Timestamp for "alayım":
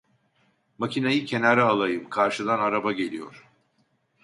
1.67-2.09